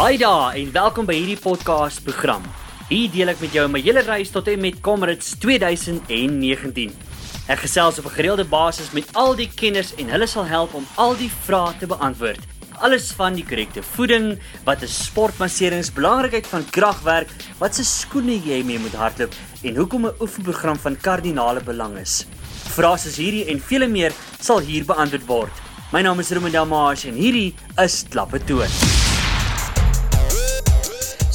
Hi 0.00 0.16
daar 0.16 0.54
en 0.56 0.70
welkom 0.72 1.04
by 1.04 1.12
hierdie 1.12 1.36
podcast 1.36 2.00
program. 2.06 2.40
Hier 2.88 3.10
deel 3.12 3.34
ek 3.34 3.42
met 3.44 3.52
jou 3.52 3.66
my 3.68 3.82
hele 3.84 4.00
reis 4.06 4.30
tot 4.32 4.46
en 4.48 4.62
met 4.62 4.78
Comrades 4.80 5.34
2019. 5.42 6.94
Ek 7.52 7.60
gesels 7.66 7.98
op 8.00 8.06
'n 8.08 8.14
gereelde 8.16 8.46
basis 8.48 8.94
met 8.96 9.12
al 9.12 9.36
die 9.36 9.50
kenners 9.54 9.92
en 10.00 10.08
hulle 10.08 10.26
sal 10.26 10.46
help 10.48 10.72
om 10.72 10.86
al 10.96 11.12
die 11.20 11.28
vrae 11.28 11.76
te 11.78 11.86
beantwoord. 11.86 12.40
Alles 12.80 13.12
van 13.12 13.34
die 13.34 13.44
korrekte 13.44 13.82
voeding, 13.82 14.38
wat 14.64 14.82
is 14.82 15.04
sportmasserings, 15.04 15.92
belangrikheid 15.92 16.46
van 16.46 16.64
kragwerk, 16.70 17.28
wat 17.58 17.74
se 17.74 17.84
skoene 17.84 18.40
jy 18.40 18.64
mee 18.64 18.78
moet 18.78 18.96
hardloop 18.96 19.34
en 19.62 19.76
hoekom 19.76 20.06
'n 20.06 20.16
oefenprogram 20.20 20.78
van 20.78 20.96
kardinale 20.96 21.60
belang 21.60 21.98
is. 21.98 22.26
Vrae 22.72 22.96
soos 22.96 23.16
hierdie 23.16 23.44
en 23.52 23.60
vele 23.60 23.86
meer 23.86 24.12
sal 24.40 24.60
hier 24.60 24.84
beantwoord 24.84 25.26
word. 25.26 25.52
My 25.92 26.00
naam 26.00 26.20
is 26.20 26.30
Ruben 26.30 26.52
Delmage 26.52 27.08
en 27.08 27.14
hierdie 27.14 27.54
is 27.76 28.04
Klappe 28.08 28.38
Toon. 28.44 28.99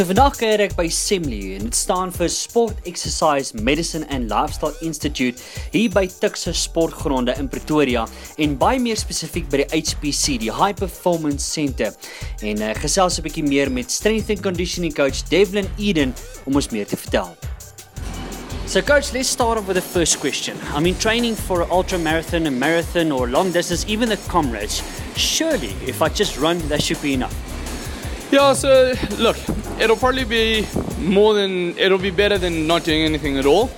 So 0.00 0.06
vandag 0.08 0.38
kuier 0.40 0.62
ek 0.64 0.72
by 0.78 0.86
SEMLU 0.88 1.58
en 1.58 1.66
dit 1.66 1.76
staan 1.76 2.08
vir 2.14 2.30
Sport 2.32 2.86
Exercise 2.88 3.52
Medicine 3.60 4.06
and 4.08 4.30
Lifestyle 4.32 4.72
Institute 4.80 5.44
hier 5.74 5.92
by 5.92 6.06
Tuxa 6.08 6.54
Sportgronde 6.56 7.34
in 7.36 7.50
Pretoria 7.52 8.06
en 8.40 8.54
baie 8.56 8.80
meer 8.80 8.96
spesifiek 8.96 9.50
by 9.52 9.60
die 9.60 9.82
HPC, 9.82 10.38
die 10.40 10.48
High 10.56 10.72
Performance 10.78 11.44
Centre. 11.44 11.90
En 12.40 12.64
uh, 12.64 12.70
gesels 12.80 13.20
'n 13.20 13.26
bietjie 13.28 13.44
meer 13.44 13.68
met 13.68 13.92
strength 13.92 14.32
and 14.32 14.40
conditioning 14.40 14.96
coach 14.96 15.20
Devlin 15.28 15.68
Eden 15.76 16.16
om 16.48 16.56
ons 16.56 16.72
meer 16.72 16.88
te 16.88 16.96
vertel. 16.96 17.36
So, 18.64 18.80
coach, 18.80 19.12
let's 19.12 19.28
start 19.28 19.58
off 19.58 19.68
with 19.68 19.76
the 19.76 19.84
first 19.84 20.16
question. 20.24 20.56
I 20.72 20.80
mean, 20.80 20.96
training 20.96 21.36
for 21.36 21.60
an 21.60 21.68
ultra 21.68 21.98
marathon, 21.98 22.46
a 22.46 22.50
marathon, 22.50 23.12
or 23.12 23.28
long 23.28 23.52
distance, 23.52 23.84
even 23.84 24.08
the 24.08 24.16
comrades, 24.32 24.80
surely 25.14 25.76
if 25.84 26.00
I 26.00 26.08
just 26.08 26.40
run, 26.40 26.56
that 26.72 26.80
should 26.80 27.02
be 27.02 27.12
enough. 27.12 27.49
Yeah, 28.30 28.52
so 28.52 28.94
look, 29.18 29.36
it'll 29.80 29.96
probably 29.96 30.22
be 30.22 30.64
more 31.00 31.34
than, 31.34 31.76
it'll 31.76 31.98
be 31.98 32.12
better 32.12 32.38
than 32.38 32.64
not 32.68 32.84
doing 32.84 33.02
anything 33.02 33.38
at 33.38 33.44
all. 33.44 33.72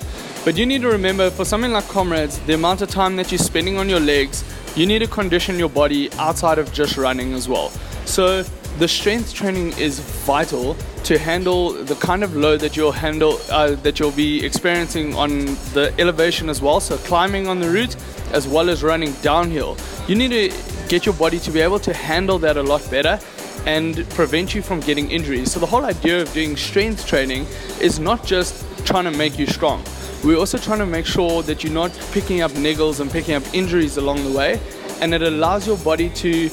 But 0.45 0.58
you 0.58 0.67
need 0.67 0.83
to 0.83 0.89
remember 0.89 1.31
for 1.31 1.47
something 1.47 1.72
like 1.72 1.89
comrades, 1.89 2.39
the 2.41 2.53
amount 2.53 2.83
of 2.83 2.91
time 2.91 3.17
that 3.17 3.33
you're 3.33 3.39
spending 3.39 3.78
on 3.78 3.89
your 3.89 4.00
legs, 4.00 4.45
you 4.77 4.84
need 4.86 4.98
to 4.98 5.06
condition 5.06 5.58
your 5.58 5.70
body 5.70 6.12
outside 6.19 6.58
of 6.58 6.70
just 6.70 6.98
running 6.98 7.33
as 7.33 7.48
well. 7.48 7.70
So 8.05 8.42
the 8.78 8.89
strength 8.89 9.33
training 9.33 9.73
is 9.78 10.00
vital 10.00 10.77
to 11.05 11.19
handle 11.19 11.73
the 11.73 11.95
kind 11.95 12.23
of 12.23 12.36
load 12.36 12.61
that 12.61 12.77
you'll 12.77 12.92
handle 12.92 13.39
uh, 13.50 13.75
that 13.77 13.98
you'll 13.98 14.11
be 14.11 14.45
experiencing 14.45 15.14
on 15.14 15.47
the 15.73 15.95
elevation 15.98 16.50
as 16.50 16.61
well. 16.61 16.78
So 16.78 16.98
climbing 16.98 17.48
on 17.48 17.58
the 17.58 17.70
route 17.70 17.97
as 18.33 18.47
well 18.47 18.69
as 18.69 18.83
running 18.83 19.12
downhill. 19.23 19.78
You 20.08 20.14
need 20.14 20.30
to 20.30 20.53
get 20.89 21.06
your 21.06 21.14
body 21.14 21.39
to 21.39 21.50
be 21.50 21.61
able 21.61 21.78
to 21.80 21.95
handle 21.95 22.39
that 22.41 22.58
a 22.58 22.62
lot 22.62 22.86
better 22.91 23.19
and 23.67 24.08
prevent 24.11 24.55
you 24.55 24.62
from 24.62 24.81
getting 24.81 25.11
injuries. 25.11 25.53
So 25.53 25.61
the 25.61 25.67
whole 25.67 25.84
idea 25.84 26.22
of 26.22 26.33
doing 26.33 26.56
strength 26.56 27.06
training 27.06 27.47
is 27.81 27.98
not 27.98 28.25
just 28.25 28.64
trying 28.86 29.05
to 29.05 29.11
make 29.11 29.39
you 29.39 29.47
strong. 29.47 29.84
We're 30.25 30.39
also 30.39 30.58
trying 30.58 30.78
to 30.78 30.86
make 30.86 31.06
sure 31.06 31.42
that 31.42 31.64
you're 31.64 31.73
not 31.73 31.92
picking 32.12 32.42
up 32.42 32.53
niggles 32.53 33.00
and 33.00 33.11
picking 33.11 33.34
up 33.34 33.42
injuries 33.53 33.97
along 33.97 34.23
the 34.25 34.30
way, 34.30 34.61
and 35.00 35.14
it 35.14 35.23
allows 35.23 35.67
your 35.67 35.78
body 35.78 36.11
to 36.11 36.48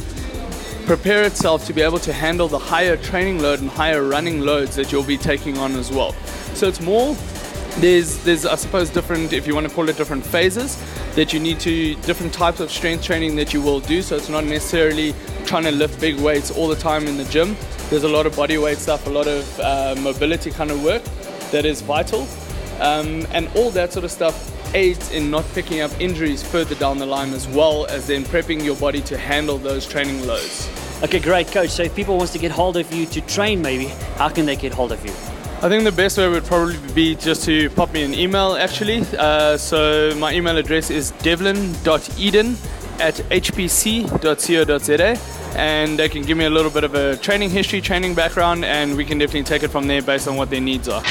prepare 0.85 1.23
itself 1.23 1.67
to 1.67 1.73
be 1.73 1.81
able 1.81 1.99
to 1.99 2.11
handle 2.11 2.47
the 2.47 2.57
higher 2.57 2.97
training 2.97 3.39
load 3.39 3.61
and 3.61 3.69
higher 3.69 4.03
running 4.07 4.41
loads 4.41 4.75
that 4.75 4.91
you'll 4.91 5.03
be 5.03 5.17
taking 5.17 5.57
on 5.59 5.75
as 5.75 5.91
well. 5.91 6.13
So 6.55 6.67
it's 6.67 6.81
more 6.81 7.15
there's 7.77 8.17
there's 8.23 8.45
I 8.45 8.55
suppose 8.55 8.89
different 8.89 9.33
if 9.33 9.47
you 9.47 9.55
want 9.55 9.67
to 9.67 9.73
call 9.73 9.87
it 9.89 9.97
different 9.97 10.25
phases 10.25 10.77
that 11.15 11.33
you 11.33 11.39
need 11.39 11.59
to 11.61 11.95
different 12.01 12.33
types 12.33 12.59
of 12.59 12.71
strength 12.71 13.03
training 13.03 13.35
that 13.37 13.53
you 13.53 13.61
will 13.61 13.79
do 13.79 14.01
so 14.01 14.15
it's 14.15 14.29
not 14.29 14.43
necessarily 14.43 15.13
trying 15.45 15.63
to 15.63 15.71
lift 15.71 15.99
big 15.99 16.19
weights 16.19 16.51
all 16.51 16.67
the 16.67 16.75
time 16.75 17.07
in 17.07 17.17
the 17.17 17.25
gym 17.25 17.55
there's 17.89 18.03
a 18.03 18.09
lot 18.09 18.25
of 18.25 18.35
body 18.35 18.57
weight 18.57 18.77
stuff 18.77 19.07
a 19.07 19.09
lot 19.09 19.27
of 19.27 19.59
uh, 19.59 19.95
mobility 19.99 20.51
kind 20.51 20.71
of 20.71 20.83
work 20.83 21.03
that 21.51 21.65
is 21.65 21.81
vital 21.81 22.27
um, 22.81 23.25
and 23.31 23.47
all 23.55 23.69
that 23.71 23.93
sort 23.93 24.05
of 24.05 24.11
stuff 24.11 24.55
aids 24.75 25.11
in 25.11 25.31
not 25.31 25.45
picking 25.53 25.81
up 25.81 25.91
injuries 25.99 26.43
further 26.43 26.75
down 26.75 26.97
the 26.97 27.05
line 27.05 27.33
as 27.33 27.47
well 27.47 27.85
as 27.87 28.07
then 28.07 28.23
prepping 28.23 28.63
your 28.63 28.75
body 28.75 29.01
to 29.01 29.17
handle 29.17 29.57
those 29.57 29.87
training 29.87 30.25
loads 30.27 30.69
Okay, 31.01 31.19
great, 31.19 31.47
coach. 31.47 31.69
So 31.69 31.83
if 31.83 31.95
people 31.95 32.17
wants 32.17 32.33
to 32.33 32.39
get 32.39 32.51
hold 32.51 32.75
of 32.75 32.91
you 32.91 33.05
to 33.05 33.21
train, 33.21 33.61
maybe, 33.61 33.85
how 34.17 34.27
can 34.27 34.45
they 34.45 34.57
get 34.57 34.73
hold 34.73 34.91
of 34.91 35.05
you? 35.05 35.38
I 35.61 35.67
think 35.67 35.83
the 35.83 35.91
best 35.91 36.17
way 36.17 36.29
would 36.29 36.45
probably 36.45 36.77
be 36.93 37.15
just 37.15 37.43
to 37.43 37.69
pop 37.71 37.91
me 37.91 38.03
an 38.03 38.13
email 38.13 38.55
actually. 38.55 39.05
Uh, 39.17 39.57
so 39.57 40.15
my 40.15 40.33
email 40.33 40.57
address 40.57 40.89
is 40.89 41.11
devlin.eden 41.21 42.55
at 42.99 43.15
hpc.co.za 43.15 45.17
and 45.57 45.99
they 45.99 46.07
can 46.07 46.21
give 46.21 46.37
me 46.37 46.45
a 46.45 46.49
little 46.49 46.71
bit 46.71 46.85
of 46.85 46.95
a 46.95 47.17
training 47.17 47.49
history, 47.49 47.81
training 47.81 48.15
background, 48.15 48.63
and 48.63 48.95
we 48.95 49.03
can 49.03 49.17
definitely 49.17 49.43
take 49.43 49.63
it 49.63 49.67
from 49.67 49.85
there 49.85 50.01
based 50.01 50.29
on 50.29 50.37
what 50.37 50.49
their 50.49 50.61
needs 50.61 50.87
are. 50.87 51.03